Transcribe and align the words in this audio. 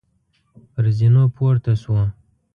پر 0.71 0.85
زینو 0.97 1.23
پورته 1.35 1.73
شوو. 1.81 2.01